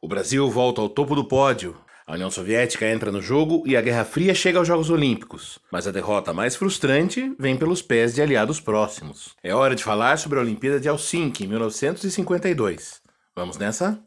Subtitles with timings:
[0.00, 1.76] O Brasil volta ao topo do pódio.
[2.06, 5.58] A União Soviética entra no jogo e a Guerra Fria chega aos Jogos Olímpicos.
[5.72, 9.34] Mas a derrota mais frustrante vem pelos pés de aliados próximos.
[9.42, 13.00] É hora de falar sobre a Olimpíada de Helsinki, em 1952.
[13.34, 14.00] Vamos nessa?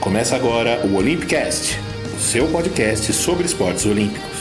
[0.00, 1.78] Começa agora o Olympicast,
[2.16, 4.33] o seu podcast sobre esportes olímpicos.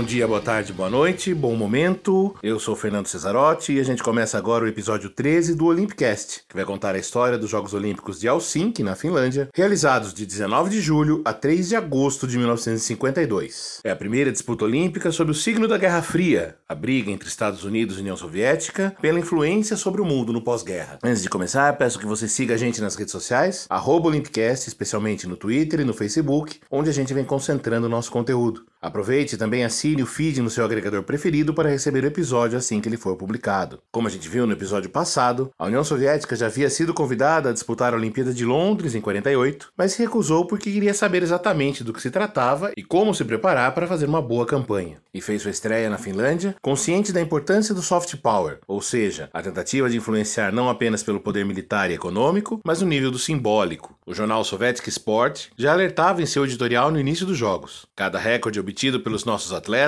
[0.00, 2.34] Bom dia, boa tarde, boa noite, bom momento.
[2.42, 6.56] Eu sou Fernando Cesarotti e a gente começa agora o episódio 13 do Olympicast, que
[6.56, 10.80] vai contar a história dos Jogos Olímpicos de Helsinki, na Finlândia, realizados de 19 de
[10.80, 13.80] julho a 3 de agosto de 1952.
[13.84, 17.62] É a primeira disputa olímpica sob o signo da Guerra Fria, a briga entre Estados
[17.62, 20.98] Unidos e União Soviética pela influência sobre o mundo no pós-guerra.
[21.04, 25.36] Antes de começar, peço que você siga a gente nas redes sociais, Olympicast, especialmente no
[25.36, 28.64] Twitter e no Facebook, onde a gente vem concentrando o nosso conteúdo.
[28.82, 29.62] Aproveite também
[29.96, 33.80] o feed no seu agregador preferido para receber o episódio assim que ele for publicado.
[33.90, 37.52] Como a gente viu no episódio passado, a União Soviética já havia sido convidada a
[37.52, 41.92] disputar a Olimpíada de Londres em 48, mas se recusou porque queria saber exatamente do
[41.92, 44.98] que se tratava e como se preparar para fazer uma boa campanha.
[45.12, 49.42] E fez sua estreia na Finlândia, consciente da importância do soft power, ou seja, a
[49.42, 53.98] tentativa de influenciar não apenas pelo poder militar e econômico, mas no nível do simbólico.
[54.06, 57.86] O jornal Soviético Sport já alertava em seu editorial no início dos jogos.
[57.94, 59.79] Cada recorde obtido pelos nossos atletas,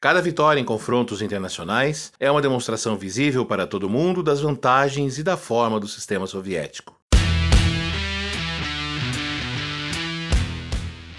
[0.00, 5.22] cada vitória em confrontos internacionais, é uma demonstração visível para todo mundo das vantagens e
[5.22, 6.94] da forma do sistema soviético.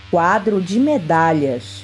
[0.09, 1.83] Quadro de medalhas.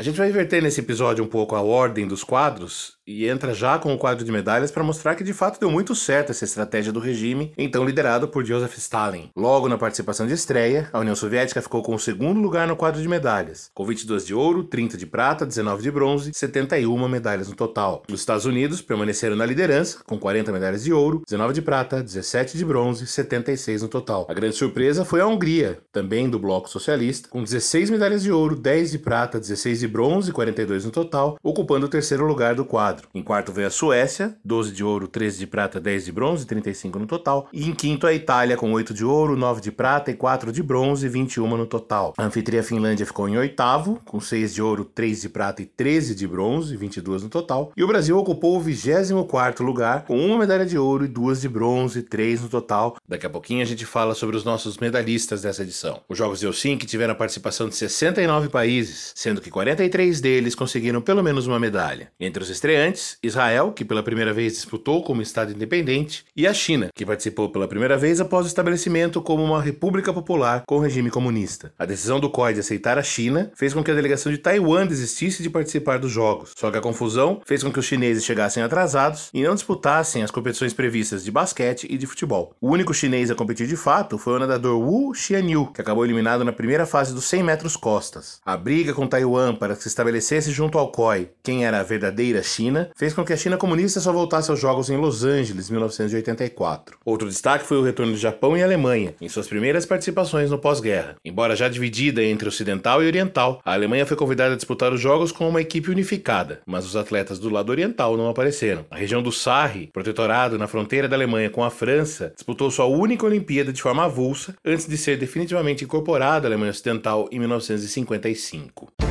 [0.00, 3.78] A gente vai inverter nesse episódio um pouco a ordem dos quadros e entra já
[3.78, 6.90] com o quadro de medalhas para mostrar que de fato deu muito certo essa estratégia
[6.90, 9.28] do regime, então liderado por Joseph Stalin.
[9.36, 13.02] Logo na participação de estreia, a União Soviética ficou com o segundo lugar no quadro
[13.02, 17.54] de medalhas, com 22 de ouro, 30 de prata, 19 de bronze, 71 medalhas no
[17.54, 18.02] total.
[18.08, 22.56] Os Estados Unidos permaneceram na liderança, com 40 medalhas de ouro, 19 de prata, 17
[22.56, 24.26] de bronze, 76 no total.
[24.30, 28.56] A grande surpresa foi a Hungria, também do bloco socialista, com 16 medalhas de ouro,
[28.56, 33.08] 10 de prata, 16 de bronze, 42 no total, ocupando o terceiro lugar do quadro.
[33.14, 36.98] Em quarto veio a Suécia, 12 de ouro, 13 de prata, 10 de bronze, 35
[36.98, 37.48] no total.
[37.52, 40.62] E em quinto a Itália, com 8 de ouro, 9 de prata e 4 de
[40.62, 42.14] bronze, 21 no total.
[42.16, 46.14] A anfitriã Finlândia ficou em oitavo, com 6 de ouro, 3 de prata e 13
[46.14, 47.72] de bronze, 22 no total.
[47.76, 51.48] E o Brasil ocupou o 24 lugar, com uma medalha de ouro e duas de
[51.48, 52.96] bronze, 3 no total.
[53.08, 56.00] Daqui a pouquinho a gente fala sobre os nossos medalhistas dessa edição.
[56.08, 59.50] Os Jogos de Helsinki tiveram a participação de 69 países, sendo que
[59.80, 62.10] 43 deles conseguiram pelo menos uma medalha.
[62.20, 66.88] Entre os estreantes, Israel, que pela primeira vez disputou como Estado independente, e a China,
[66.94, 71.72] que participou pela primeira vez após o estabelecimento como uma república popular com regime comunista.
[71.78, 74.86] A decisão do COI de aceitar a China fez com que a delegação de Taiwan
[74.86, 76.50] desistisse de participar dos Jogos.
[76.58, 80.30] Só que a confusão fez com que os chineses chegassem atrasados e não disputassem as
[80.30, 82.54] competições previstas de basquete e de futebol.
[82.60, 86.44] O único chinês a competir de fato foi o nadador Wu Xianyu, que acabou eliminado
[86.44, 88.40] na primeira fase dos 100 metros costas.
[88.44, 92.42] A briga com Taiwan para que se estabelecesse junto ao COI quem era a verdadeira
[92.42, 95.70] China China fez com que a China comunista só voltasse aos Jogos em Los Angeles,
[95.70, 96.98] 1984.
[97.04, 101.16] Outro destaque foi o retorno do Japão e Alemanha, em suas primeiras participações no pós-guerra.
[101.24, 105.32] Embora já dividida entre ocidental e oriental, a Alemanha foi convidada a disputar os Jogos
[105.32, 108.84] com uma equipe unificada, mas os atletas do lado oriental não apareceram.
[108.90, 113.26] A região do Sarre, protetorado na fronteira da Alemanha com a França, disputou sua única
[113.26, 119.09] Olimpíada de forma avulsa antes de ser definitivamente incorporada à Alemanha Ocidental em 1955.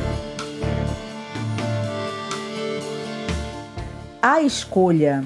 [4.22, 5.24] A escolha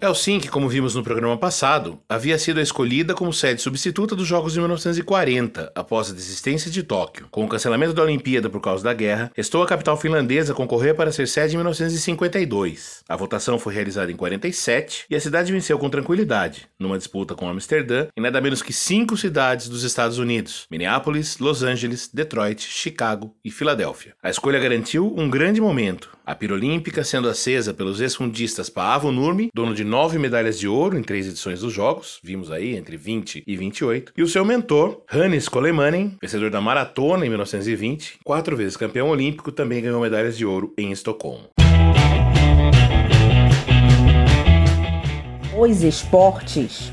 [0.00, 4.60] Helsinki, como vimos no programa passado, havia sido escolhida como sede substituta dos Jogos de
[4.60, 7.26] 1940, após a desistência de Tóquio.
[7.32, 11.10] Com o cancelamento da Olimpíada por causa da guerra, restou a capital finlandesa concorrer para
[11.10, 13.02] ser sede em 1952.
[13.08, 17.48] A votação foi realizada em 47 e a cidade venceu com tranquilidade, numa disputa com
[17.48, 23.34] Amsterdã e nada menos que cinco cidades dos Estados Unidos: Minneapolis, Los Angeles, Detroit, Chicago
[23.44, 24.14] e Filadélfia.
[24.22, 29.48] A escolha garantiu um grande momento, a pira olímpica sendo acesa pelos ex-fundistas Paavo Nurmi,
[29.52, 33.42] dono de nove medalhas de ouro em três edições dos Jogos, vimos aí entre 20
[33.46, 38.76] e 28, e o seu mentor, Hannes Kolemanen, vencedor da maratona em 1920, quatro vezes
[38.76, 41.48] campeão olímpico, também ganhou medalhas de ouro em Estocolmo.
[45.58, 46.92] Os esportes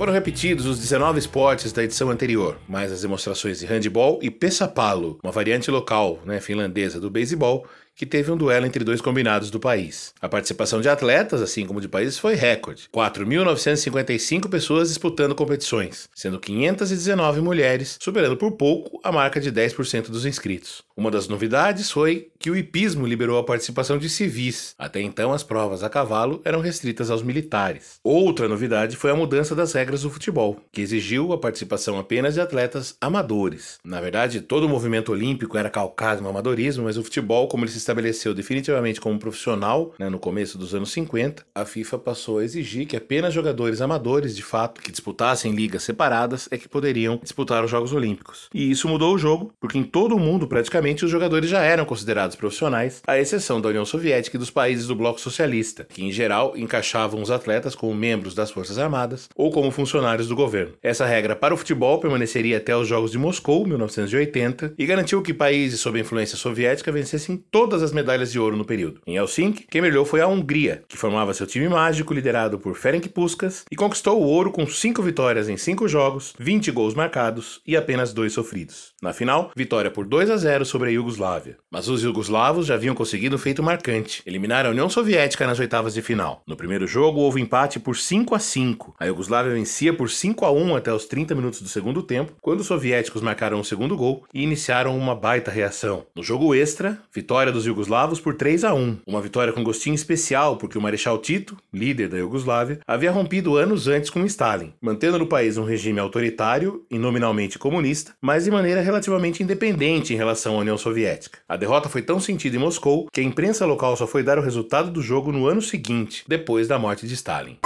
[0.00, 5.20] Foram repetidos os 19 esportes da edição anterior, mais as demonstrações de handball e pessapalo,
[5.22, 9.60] uma variante local né, finlandesa do beisebol, que teve um duelo entre dois combinados do
[9.60, 10.14] país.
[10.18, 12.88] A participação de atletas, assim como de países, foi recorde.
[12.90, 20.24] 4.955 pessoas disputando competições, sendo 519 mulheres, superando por pouco a marca de 10% dos
[20.24, 20.82] inscritos.
[21.00, 24.74] Uma das novidades foi que o hipismo liberou a participação de civis.
[24.78, 27.98] Até então, as provas a cavalo eram restritas aos militares.
[28.04, 32.40] Outra novidade foi a mudança das regras do futebol, que exigiu a participação apenas de
[32.42, 33.78] atletas amadores.
[33.82, 37.72] Na verdade, todo o movimento olímpico era calcado no amadorismo, mas o futebol, como ele
[37.72, 42.44] se estabeleceu definitivamente como profissional né, no começo dos anos 50, a FIFA passou a
[42.44, 47.64] exigir que apenas jogadores amadores, de fato, que disputassem ligas separadas, é que poderiam disputar
[47.64, 48.50] os Jogos Olímpicos.
[48.52, 51.84] E isso mudou o jogo, porque em todo o mundo, praticamente, os jogadores já eram
[51.84, 56.12] considerados profissionais, à exceção da União Soviética e dos países do bloco socialista, que em
[56.12, 60.74] geral encaixavam os atletas como membros das Forças Armadas ou como funcionários do governo.
[60.82, 65.32] Essa regra para o futebol permaneceria até os Jogos de Moscou, 1980, e garantiu que
[65.32, 69.00] países sob influência soviética vencessem todas as medalhas de ouro no período.
[69.06, 73.08] Em Helsinki, quem brilhou foi a Hungria, que formava seu time mágico liderado por Ferenc
[73.08, 77.76] Puskas e conquistou o ouro com 5 vitórias em 5 jogos, 20 gols marcados e
[77.76, 78.92] apenas 2 sofridos.
[79.02, 81.58] Na final, vitória por 2 a 0 sobre a Iugoslávia.
[81.70, 85.92] Mas os iugoslavos já haviam conseguido um feito marcante, eliminar a União Soviética nas oitavas
[85.92, 86.42] de final.
[86.46, 88.94] No primeiro jogo houve empate por 5 a 5.
[88.98, 92.60] A Iugoslávia vencia por 5 a 1 até os 30 minutos do segundo tempo, quando
[92.60, 96.06] os soviéticos marcaram o segundo gol e iniciaram uma baita reação.
[96.16, 99.00] No jogo extra, vitória dos iugoslavos por 3 a 1.
[99.06, 103.86] Uma vitória com gostinho especial porque o Marechal Tito, líder da Iugoslávia, havia rompido anos
[103.86, 108.80] antes com Stalin, mantendo no país um regime autoritário e nominalmente comunista, mas de maneira
[108.80, 111.38] relativamente independente em relação União Soviética.
[111.48, 114.42] A derrota foi tão sentida em Moscou que a imprensa local só foi dar o
[114.42, 117.58] resultado do jogo no ano seguinte, depois da morte de Stalin.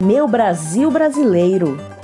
[0.00, 1.99] Meu Brasil brasileiro.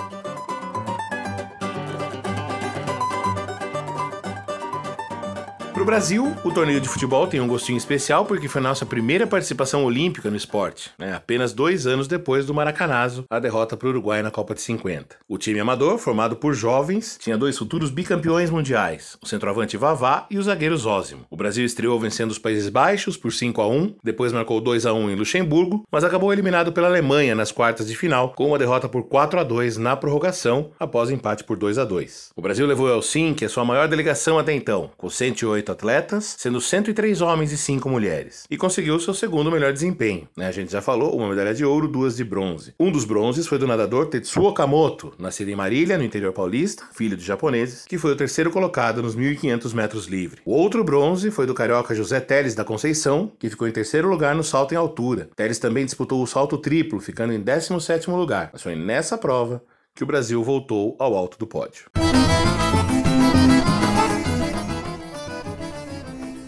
[5.87, 10.29] Brasil, o torneio de futebol tem um gostinho especial porque foi nossa primeira participação olímpica
[10.29, 11.15] no esporte, né?
[11.15, 15.15] apenas dois anos depois do Maracanazo, a derrota para o Uruguai na Copa de 50.
[15.29, 20.39] O time amador, formado por jovens, tinha dois futuros bicampeões mundiais, o centroavante Vavá e
[20.39, 21.25] o zagueiro Zózimo.
[21.31, 24.93] O Brasil estreou vencendo os Países Baixos por 5 a 1, depois marcou 2 a
[24.93, 28.89] 1 em Luxemburgo, mas acabou eliminado pela Alemanha nas quartas de final, com uma derrota
[28.89, 32.31] por 4 a 2 na prorrogação, após empate por 2 a 2.
[32.35, 37.21] O Brasil levou Helsinki a sua maior delegação até então, com 108 atletas, sendo 103
[37.21, 40.27] homens e 5 mulheres, e conseguiu seu segundo melhor desempenho.
[40.37, 40.47] Né?
[40.47, 42.75] A gente já falou, uma medalha de ouro, duas de bronze.
[42.81, 47.17] Um dos bronzes foi do nadador Tetsuo Okamoto, nascido em Marília, no interior paulista, filho
[47.17, 50.41] de japoneses, que foi o terceiro colocado nos 1.500 metros livre.
[50.45, 54.35] O outro bronze foi do carioca José Teles da Conceição, que ficou em terceiro lugar
[54.35, 55.29] no salto em altura.
[55.37, 58.51] Teles também disputou o salto triplo, ficando em 17º lugar.
[58.53, 59.63] Mas foi nessa prova
[59.95, 61.87] que o Brasil voltou ao alto do pódio.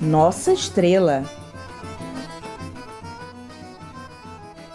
[0.00, 1.24] Nossa estrela.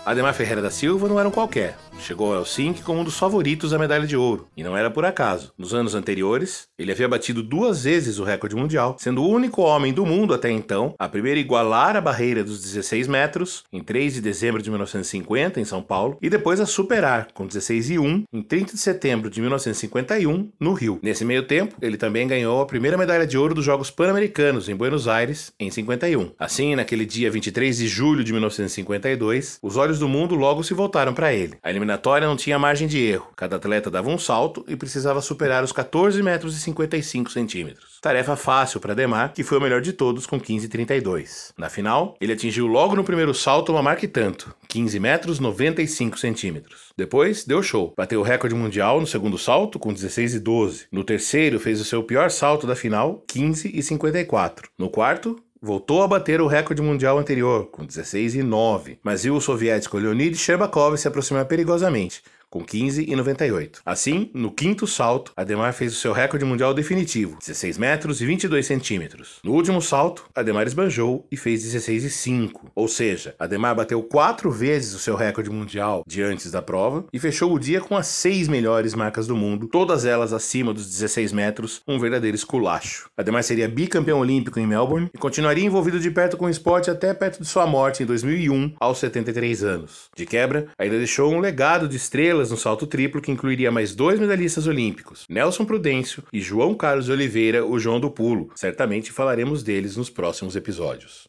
[0.06, 1.78] Ademar Ferreira da Silva não era um qualquer.
[2.04, 5.06] Chegou ao Helsinki como um dos favoritos à medalha de ouro, e não era por
[5.06, 5.54] acaso.
[5.58, 9.94] Nos anos anteriores, ele havia batido duas vezes o recorde mundial, sendo o único homem
[9.94, 14.22] do mundo até então a primeiro igualar a barreira dos 16 metros, em 3 de
[14.22, 18.42] dezembro de 1950, em São Paulo, e depois a superar, com 16 e 1, em
[18.42, 21.00] 30 de setembro de 1951, no Rio.
[21.02, 24.76] Nesse meio tempo, ele também ganhou a primeira medalha de ouro dos Jogos Pan-Americanos, em
[24.76, 26.32] Buenos Aires, em 51.
[26.38, 31.14] Assim, naquele dia 23 de julho de 1952, os olhos do mundo logo se voltaram
[31.14, 31.58] para ele.
[31.64, 33.30] A eliminatória não tinha margem de erro.
[33.36, 38.00] Cada atleta dava um salto e precisava superar os 14 metros e 55 centímetros.
[38.02, 41.54] Tarefa fácil para Demar, que foi o melhor de todos com 15,32.
[41.58, 46.20] Na final, ele atingiu logo no primeiro salto uma marca e tanto, 15 metros 95
[46.20, 46.92] centímetros.
[46.98, 47.94] Depois, deu show.
[47.96, 50.86] Bateu o recorde mundial no segundo salto com 16,12.
[50.92, 54.64] No terceiro, fez o seu pior salto da final, 15,54.
[54.78, 59.34] No quarto, voltou a bater o recorde mundial anterior, com 16 e 9, mas viu
[59.34, 62.22] o soviético Leonid Sherbakov se aproximar perigosamente,
[62.54, 63.82] com 15 e 98.
[63.84, 68.64] Assim, no quinto salto, Ademar fez o seu recorde mundial definitivo, 16 metros e 22
[68.64, 69.40] centímetros.
[69.44, 74.52] No último salto, Ademar esbanjou e fez 16 e 5, ou seja, Ademar bateu quatro
[74.52, 78.06] vezes o seu recorde mundial de antes da prova e fechou o dia com as
[78.06, 83.10] seis melhores marcas do mundo, todas elas acima dos 16 metros, um verdadeiro esculacho.
[83.18, 87.16] Ademar seria bicampeão olímpico em Melbourne e continuaria envolvido de perto com o esporte até
[87.16, 90.12] perto de sua morte em 2001, aos 73 anos.
[90.16, 94.20] De quebra, ainda deixou um legado de estrelas no salto triplo que incluiria mais dois
[94.20, 98.52] medalhistas olímpicos, Nelson Prudêncio e João Carlos Oliveira, o João do Pulo.
[98.56, 101.28] Certamente falaremos deles nos próximos episódios.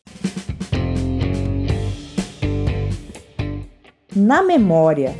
[4.14, 5.14] na memória.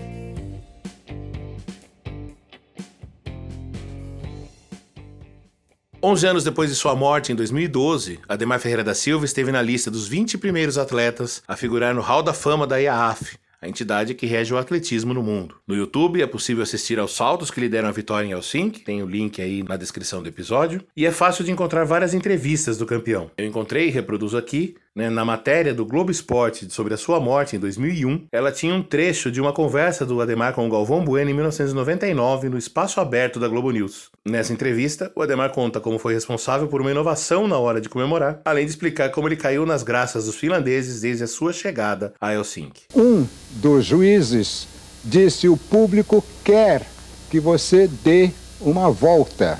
[6.01, 9.91] Onze anos depois de sua morte, em 2012, Ademar Ferreira da Silva esteve na lista
[9.91, 14.27] dos 20 primeiros atletas a figurar no Hall da Fama da IAAF, a entidade que
[14.27, 15.57] rege o atletismo no mundo.
[15.67, 19.03] No YouTube é possível assistir aos saltos que lhe deram a vitória em Helsinki, tem
[19.03, 22.85] o link aí na descrição do episódio, e é fácil de encontrar várias entrevistas do
[22.85, 23.31] campeão.
[23.39, 27.57] Eu encontrei e reproduzo aqui né, na matéria do Globo Esporte sobre a sua morte
[27.57, 31.31] em 2001, ela tinha um trecho de uma conversa do Ademar com o Galvão Bueno
[31.31, 34.11] em 1999 no espaço aberto da Globo News.
[34.25, 38.41] Nessa entrevista, o Ademar conta como foi responsável por uma inovação na hora de comemorar,
[38.45, 42.33] além de explicar como ele caiu nas graças dos finlandeses desde a sua chegada a
[42.33, 42.85] Helsinki.
[42.95, 44.69] Um dos juízes
[45.05, 46.87] disse: o público quer
[47.31, 49.59] que você dê uma volta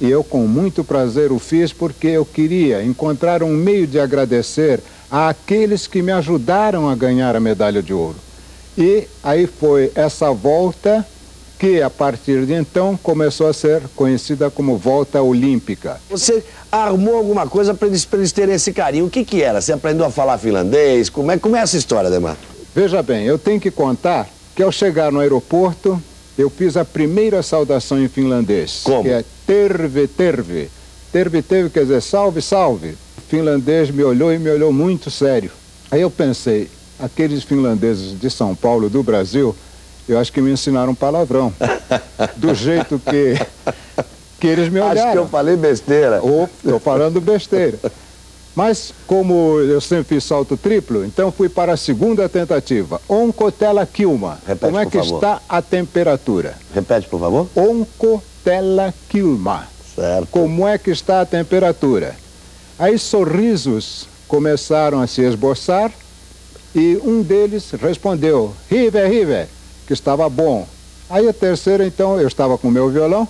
[0.00, 4.80] e eu, com muito prazer, o fiz porque eu queria encontrar um meio de agradecer
[5.10, 8.16] àqueles que me ajudaram a ganhar a medalha de ouro.
[8.76, 11.06] E aí foi essa volta
[11.58, 16.00] que, a partir de então, começou a ser conhecida como Volta Olímpica.
[16.10, 19.06] Você armou alguma coisa para eles, eles terem esse carinho.
[19.06, 19.60] O que, que era?
[19.60, 21.08] Você aprendeu a falar finlandês?
[21.08, 22.36] Como é, como é essa história, Demar?
[22.74, 26.02] Veja bem, eu tenho que contar que ao chegar no aeroporto,
[26.36, 28.80] eu fiz a primeira saudação em finlandês.
[28.82, 29.04] Como?
[29.04, 30.70] Que é terve, terve.
[31.12, 32.96] Terve, terve quer dizer salve, salve.
[33.18, 35.50] O finlandês me olhou e me olhou muito sério.
[35.90, 39.54] Aí eu pensei, aqueles finlandeses de São Paulo, do Brasil,
[40.08, 41.52] eu acho que me ensinaram palavrão.
[42.36, 43.34] Do jeito que,
[44.40, 45.02] que eles me olharam.
[45.02, 46.20] Acho que eu falei besteira.
[46.22, 47.78] Ou estou falando besteira.
[48.54, 53.00] Mas, como eu sempre fiz salto triplo, então fui para a segunda tentativa.
[53.08, 54.38] Oncotela Kilma.
[54.46, 55.14] Repete, Como é que favor.
[55.16, 56.54] está a temperatura?
[56.72, 57.48] Repete, por favor.
[58.44, 59.66] Oncotela Kilma.
[59.94, 60.28] Certo.
[60.30, 62.14] Como é que está a temperatura?
[62.78, 65.90] Aí sorrisos começaram a se esboçar
[66.74, 69.46] e um deles respondeu, Rive, Rive,
[69.86, 70.66] que estava bom.
[71.08, 73.26] Aí a terceira, então, eu estava com meu violão,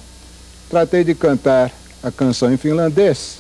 [0.69, 1.71] tratei de cantar
[2.03, 3.37] a canção em finlandês,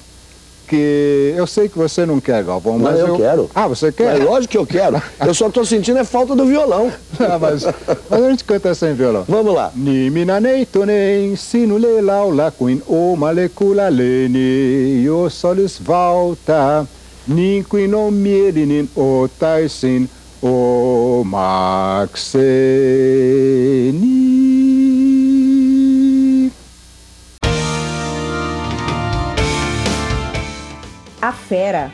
[0.69, 3.51] que eu sei que você não quer, Galvão, Mas mas eu quero.
[3.55, 4.21] Ah, você quer?
[4.21, 5.03] É lógico que eu quero.
[5.25, 6.93] Eu só estou sentindo é falta do violão.
[7.21, 7.65] Ah, mas,
[8.11, 9.25] mas a gente canta sem violão.
[9.29, 9.71] Vamos lá.
[9.75, 16.87] Niin minä neitonen sinulle laula kuin omalle kulalleni, jos olis valta,
[17.29, 20.11] niin kuin on mieli, niin ottaisin
[23.45, 24.24] omakseni.
[31.25, 31.91] A fera.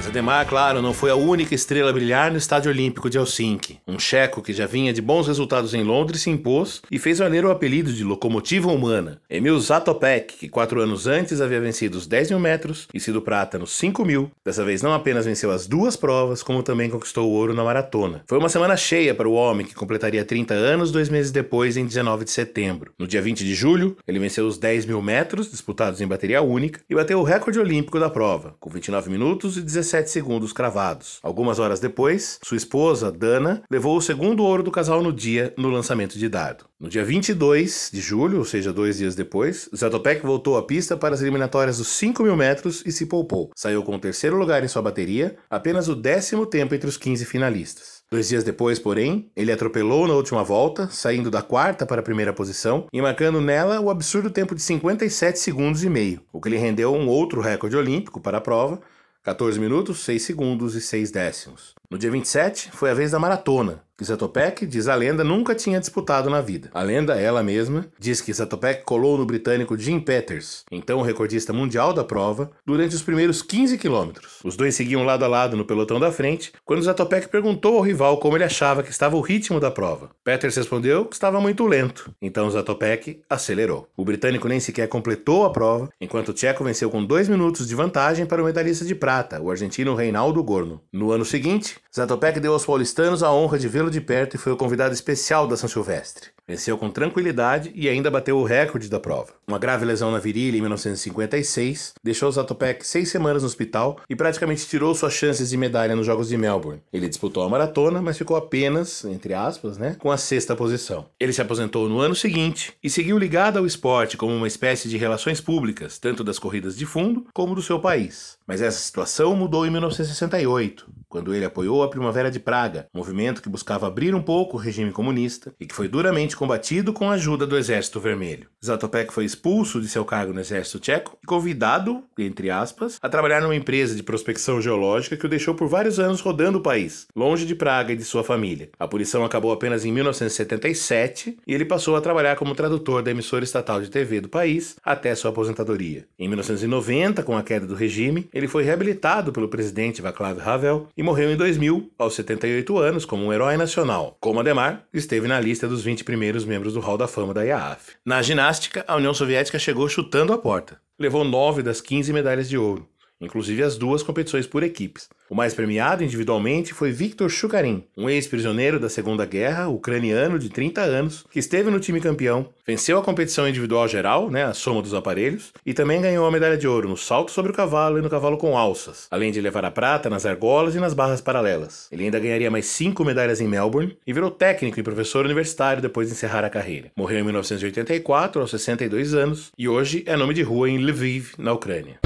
[0.00, 3.80] Mas Ademar, claro, não foi a única estrela a brilhar no Estádio Olímpico de Helsinki.
[3.86, 7.44] Um checo que já vinha de bons resultados em Londres se impôs e fez valer
[7.44, 9.20] o apelido de locomotiva humana.
[9.28, 13.58] Emil Zatopek, que quatro anos antes havia vencido os 10 mil metros e sido prata
[13.58, 17.34] nos 5 mil, dessa vez não apenas venceu as duas provas, como também conquistou o
[17.34, 18.24] ouro na maratona.
[18.26, 21.84] Foi uma semana cheia para o homem que completaria 30 anos dois meses depois, em
[21.84, 22.94] 19 de setembro.
[22.98, 26.80] No dia 20 de julho, ele venceu os 10 mil metros, disputados em bateria única,
[26.88, 31.18] e bateu o recorde olímpico da prova, com 29 minutos e 17 segundos cravados.
[31.20, 35.68] Algumas horas depois, sua esposa, Dana, levou o segundo ouro do casal no dia no
[35.68, 36.64] lançamento de dado.
[36.78, 41.14] No dia 22 de julho, ou seja, dois dias depois, Zatopek voltou à pista para
[41.14, 43.50] as eliminatórias dos 5 mil metros e se poupou.
[43.56, 47.24] Saiu com o terceiro lugar em sua bateria, apenas o décimo tempo entre os 15
[47.24, 48.00] finalistas.
[48.10, 52.32] Dois dias depois, porém, ele atropelou na última volta, saindo da quarta para a primeira
[52.32, 56.56] posição e marcando nela o absurdo tempo de 57 segundos e meio, o que lhe
[56.56, 58.80] rendeu um outro recorde olímpico para a prova,
[59.22, 61.74] 14 minutos, 6 segundos e 6 décimos.
[61.90, 65.78] No dia 27, foi a vez da maratona, que Zatopek, diz a lenda, nunca tinha
[65.78, 66.70] disputado na vida.
[66.72, 71.92] A lenda, ela mesma, diz que Zatopek colou no britânico Jim Peters, então recordista mundial
[71.92, 74.38] da prova, durante os primeiros 15 quilômetros.
[74.42, 78.18] Os dois seguiam lado a lado no pelotão da frente, quando Zatopek perguntou ao rival
[78.18, 80.10] como ele achava que estava o ritmo da prova.
[80.24, 83.86] Peters respondeu que estava muito lento, então Zatopek acelerou.
[83.94, 87.74] O britânico nem sequer completou a prova, enquanto o tcheco venceu com dois minutos de
[87.74, 90.80] vantagem para o medalhista de prata, o argentino Reinaldo Gorno.
[90.90, 94.52] No ano seguinte, Zatopek deu aos paulistanos a honra de vê-lo de perto e foi
[94.52, 96.30] o convidado especial da São Silvestre.
[96.50, 99.34] Venceu com tranquilidade e ainda bateu o recorde da prova.
[99.46, 104.66] Uma grave lesão na virilha em 1956 deixou Zatopek seis semanas no hospital e praticamente
[104.66, 106.82] tirou suas chances de medalha nos Jogos de Melbourne.
[106.92, 111.06] Ele disputou a maratona, mas ficou apenas, entre aspas, né, com a sexta posição.
[111.20, 114.96] Ele se aposentou no ano seguinte e seguiu ligado ao esporte como uma espécie de
[114.96, 118.36] relações públicas, tanto das corridas de fundo como do seu país.
[118.44, 123.48] Mas essa situação mudou em 1968, quando ele apoiou a Primavera de Praga, movimento que
[123.48, 127.46] buscava abrir um pouco o regime comunista e que foi duramente combatido com a ajuda
[127.46, 128.46] do Exército Vermelho.
[128.64, 133.42] Zatopek foi expulso de seu cargo no Exército Tcheco e convidado, entre aspas, a trabalhar
[133.42, 137.44] numa empresa de prospecção geológica que o deixou por vários anos rodando o país, longe
[137.44, 138.70] de Praga e de sua família.
[138.78, 143.44] A punição acabou apenas em 1977 e ele passou a trabalhar como tradutor da emissora
[143.44, 146.06] estatal de TV do país até sua aposentadoria.
[146.18, 151.02] Em 1990, com a queda do regime, ele foi reabilitado pelo presidente Václav Havel e
[151.02, 154.16] morreu em 2000, aos 78 anos, como um herói nacional.
[154.18, 157.92] Como Ademar, esteve na lista dos 20 primeiros membros do Hall da Fama da IAAF.
[158.04, 160.80] Na ginástica, a União Soviética chegou chutando a porta.
[160.98, 162.88] Levou 9 das 15 medalhas de ouro
[163.20, 165.08] inclusive as duas competições por equipes.
[165.28, 170.80] O mais premiado individualmente foi Viktor Shukarin, um ex-prisioneiro da Segunda Guerra, ucraniano de 30
[170.80, 174.92] anos, que esteve no time campeão, venceu a competição individual geral, né, a soma dos
[174.92, 178.10] aparelhos, e também ganhou a medalha de ouro no salto sobre o cavalo e no
[178.10, 181.86] cavalo com alças, além de levar a prata nas argolas e nas barras paralelas.
[181.92, 186.08] Ele ainda ganharia mais cinco medalhas em Melbourne e virou técnico e professor universitário depois
[186.08, 186.90] de encerrar a carreira.
[186.96, 191.52] Morreu em 1984, aos 62 anos, e hoje é nome de rua em Lviv, na
[191.52, 192.00] Ucrânia.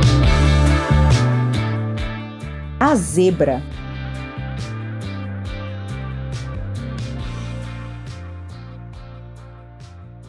[2.79, 3.63] A zebra.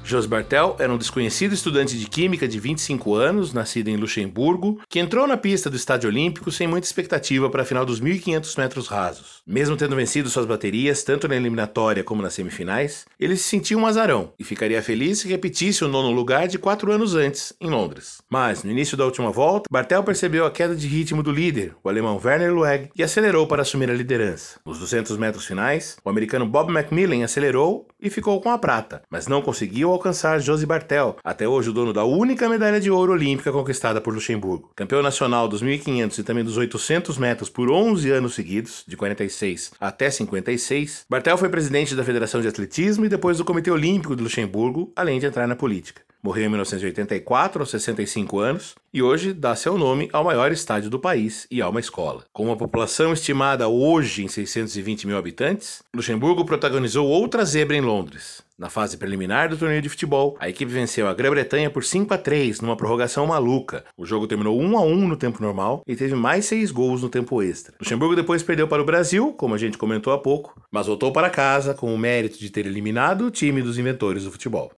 [0.04, 5.00] Jos Bartel era um desconhecido estudante de química de 25 anos, nascido em Luxemburgo, que
[5.00, 8.88] entrou na pista do Estádio Olímpico sem muita expectativa para a final dos 1.500 metros
[8.88, 9.35] rasos.
[9.48, 13.86] Mesmo tendo vencido suas baterias, tanto na eliminatória como nas semifinais, ele se sentia um
[13.86, 18.24] azarão e ficaria feliz se repetisse o nono lugar de quatro anos antes, em Londres.
[18.28, 21.90] Mas, no início da última volta, Bartel percebeu a queda de ritmo do líder, o
[21.90, 24.60] alemão Werner Lueg, e acelerou para assumir a liderança.
[24.66, 29.28] Nos 200 metros finais, o americano Bob Macmillan acelerou e ficou com a prata, mas
[29.28, 33.52] não conseguiu alcançar Josi Bartel, até hoje o dono da única medalha de ouro olímpica
[33.52, 34.72] conquistada por Luxemburgo.
[34.76, 38.98] Campeão nacional dos 1500 e também dos 800 metros por 11 anos seguidos, de
[39.36, 44.16] 46 até 56, Bartel foi presidente da Federação de Atletismo e depois do Comitê Olímpico
[44.16, 46.05] de Luxemburgo, além de entrar na política.
[46.26, 50.98] Morreu em 1984, aos 65 anos, e hoje dá seu nome ao maior estádio do
[50.98, 52.24] país e a uma escola.
[52.34, 58.42] Com uma população estimada hoje em 620 mil habitantes, Luxemburgo protagonizou outra zebra em Londres.
[58.58, 62.18] Na fase preliminar do torneio de futebol, a equipe venceu a Grã-Bretanha por 5 a
[62.18, 63.86] 3 numa prorrogação maluca.
[63.96, 67.10] O jogo terminou 1 a 1 no tempo normal e teve mais 6 gols no
[67.10, 67.76] tempo extra.
[67.80, 71.30] Luxemburgo depois perdeu para o Brasil, como a gente comentou há pouco, mas voltou para
[71.30, 74.72] casa com o mérito de ter eliminado o time dos inventores do futebol.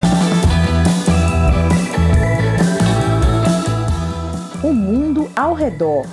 [4.64, 6.08] O mundo ao redor.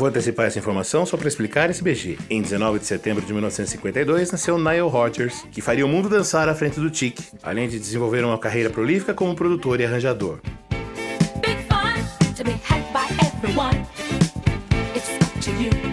[0.00, 2.18] Vou antecipar essa informação só para explicar esse BG.
[2.30, 6.54] Em 19 de setembro de 1952 nasceu Nile Rodgers, que faria o mundo dançar à
[6.54, 10.38] frente do Tic, além de desenvolver uma carreira prolífica como produtor e arranjador.
[11.42, 12.52] Big fun to be
[12.94, 13.86] by everyone.
[14.96, 15.89] It's up to you.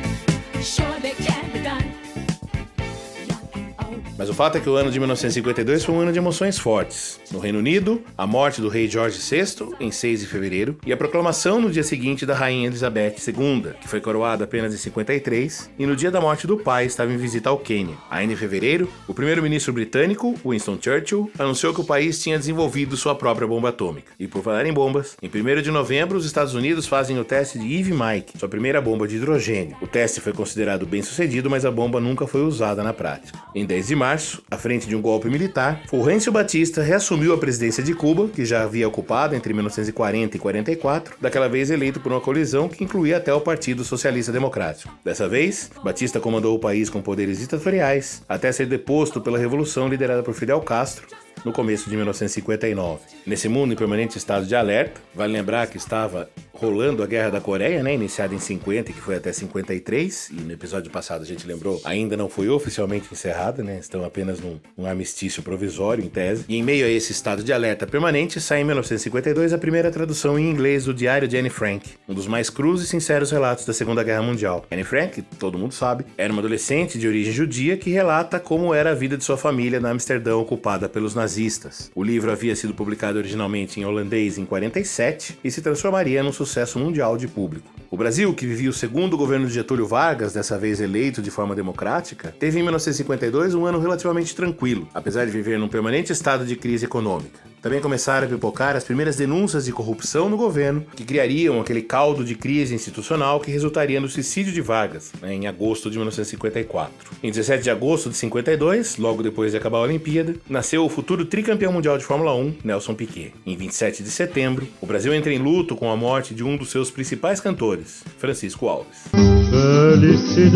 [4.28, 7.18] Mas o fato é que o ano de 1952 foi um ano de emoções fortes.
[7.32, 10.98] No Reino Unido, a morte do rei George VI, em 6 de fevereiro, e a
[10.98, 15.86] proclamação no dia seguinte da rainha Elizabeth II, que foi coroada apenas em 53, e
[15.86, 17.96] no dia da morte do pai estava em visita ao Quênia.
[18.10, 23.16] Ainda em fevereiro, o primeiro-ministro britânico, Winston Churchill, anunciou que o país tinha desenvolvido sua
[23.16, 24.12] própria bomba atômica.
[24.20, 27.58] E por falar em bombas, em 1 de novembro, os Estados Unidos fazem o teste
[27.58, 29.78] de Eve Mike, sua primeira bomba de hidrogênio.
[29.82, 33.40] O teste foi considerado bem sucedido, mas a bomba nunca foi usada na prática.
[33.56, 34.17] Em 10 de março,
[34.50, 38.64] à frente de um golpe militar, Fulgêncio Batista reassumiu a presidência de Cuba, que já
[38.64, 43.34] havia ocupado entre 1940 e 44, daquela vez eleito por uma colisão que incluía até
[43.34, 44.94] o Partido Socialista Democrático.
[45.04, 50.24] Dessa vez, Batista comandou o país com poderes ditatoriais, até ser deposto pela revolução liderada
[50.24, 51.08] por Fidel Castro,
[51.46, 53.02] no começo de 1959.
[53.26, 57.42] Nesse mundo em permanente estado de alerta, vale lembrar que estava rolando a Guerra da
[57.42, 61.26] Coreia, né, iniciada em 50 e que foi até 53, e no episódio passado a
[61.26, 66.10] gente lembrou, ainda não foi oficialmente encerrada, né, estão apenas num, num armistício provisório, em
[66.10, 66.46] tese.
[66.50, 70.38] E em meio a esse estado de alerta permanente, sai em 1952 a primeira tradução
[70.40, 73.74] em inglês do Diário de Anne Frank, um dos mais crus e sinceros relatos da
[73.74, 74.66] Segunda Guerra Mundial.
[74.72, 78.92] Anne Frank, todo mundo sabe, era uma adolescente de origem judia que relata como era
[78.92, 81.92] a vida de sua família na Amsterdã ocupada pelos nazistas.
[81.94, 86.47] O livro havia sido publicado originalmente em holandês em 47 e se transformaria num sucesso
[86.80, 87.78] mundial de público.
[87.90, 91.56] O Brasil, que vivia o segundo governo de Getúlio Vargas, dessa vez eleito de forma
[91.56, 96.56] democrática, teve em 1952 um ano relativamente tranquilo, apesar de viver num permanente estado de
[96.56, 97.40] crise econômica.
[97.68, 102.24] Também começaram a pipocar as primeiras denúncias de corrupção no governo, que criariam aquele caldo
[102.24, 106.94] de crise institucional que resultaria no suicídio de Vargas, né, em agosto de 1954.
[107.22, 111.26] Em 17 de agosto de 52, logo depois de acabar a Olimpíada, nasceu o futuro
[111.26, 113.34] tricampeão mundial de Fórmula 1, Nelson Piquet.
[113.46, 116.72] Em 27 de setembro, o Brasil entra em luto com a morte de um dos
[116.72, 119.10] seus principais cantores, Francisco Alves.
[119.52, 120.48] Felicidade,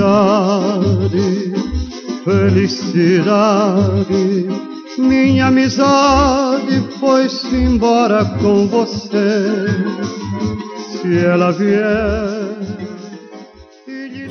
[2.23, 3.41] felicidade,
[5.01, 9.67] minha amizade foi-se embora com você.
[11.01, 12.51] Se ela vier.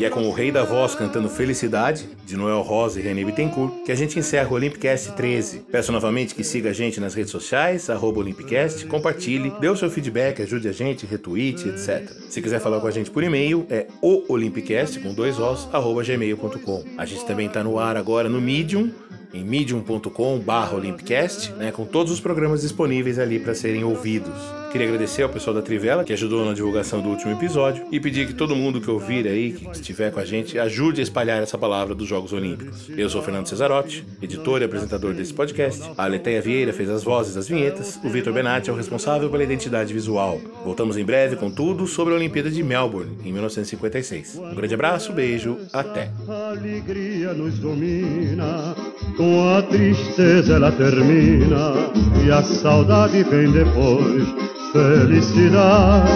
[0.01, 3.85] E é com o Rei da Voz cantando Felicidade, de Noel Rosa e René Bittencourt,
[3.85, 5.67] que a gente encerra o Olympicast 13.
[5.71, 10.41] Peço novamente que siga a gente nas redes sociais, Olympicast, compartilhe, dê o seu feedback,
[10.41, 12.11] ajude a gente, retweet, etc.
[12.31, 16.03] Se quiser falar com a gente por e-mail, é o Olympicast, com dois os, arroba
[16.03, 16.83] gmail.com.
[16.97, 18.91] A gente também está no ar agora no Medium,
[19.33, 24.35] em medium.com.br Olympicast, né, com todos os programas disponíveis ali para serem ouvidos.
[24.71, 28.29] Queria agradecer ao pessoal da Trivela que ajudou na divulgação do último episódio e pedir
[28.29, 31.59] que todo mundo que ouvir aí, que estiver com a gente, ajude a espalhar essa
[31.59, 32.89] palavra dos Jogos Olímpicos.
[32.97, 35.83] Eu sou Fernando Cesarotti, editor e apresentador desse podcast.
[35.99, 37.99] A Aleteia Vieira fez as vozes das vinhetas.
[38.05, 40.41] O Vitor Benatti é o responsável pela identidade visual.
[40.65, 44.37] Voltamos em breve com tudo sobre a Olimpíada de Melbourne, em 1956.
[44.37, 46.13] Um grande abraço, beijo, até.
[49.17, 51.75] Com a tristeza ela termina
[52.25, 54.27] e a saudade vem depois.
[54.73, 56.11] Felicidade,